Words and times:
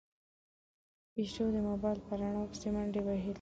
پيشو 1.13 1.45
د 1.55 1.57
موبايل 1.69 1.99
په 2.07 2.13
رڼا 2.19 2.43
پسې 2.51 2.67
منډې 2.75 3.01
وهلې. 3.03 3.29